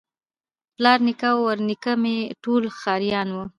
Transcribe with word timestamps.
پلار 0.75 0.99
نیکه 1.07 1.27
او 1.33 1.39
ورنیکه 1.47 1.93
مي 2.01 2.15
ټول 2.43 2.63
ښکاریان 2.75 3.27
وه 3.33 3.45